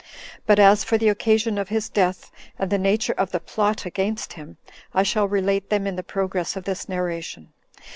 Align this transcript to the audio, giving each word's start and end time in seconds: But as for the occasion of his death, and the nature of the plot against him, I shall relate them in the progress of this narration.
But 0.47 0.57
as 0.57 0.83
for 0.83 0.97
the 0.97 1.09
occasion 1.09 1.59
of 1.59 1.69
his 1.69 1.87
death, 1.87 2.31
and 2.57 2.71
the 2.71 2.79
nature 2.79 3.13
of 3.19 3.29
the 3.29 3.39
plot 3.39 3.85
against 3.85 4.33
him, 4.33 4.57
I 4.95 5.03
shall 5.03 5.27
relate 5.27 5.69
them 5.69 5.85
in 5.85 5.95
the 5.95 6.01
progress 6.01 6.55
of 6.55 6.63
this 6.63 6.89
narration. 6.89 7.53